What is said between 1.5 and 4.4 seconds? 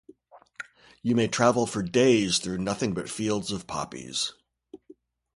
for days through nothing but fields of poppies.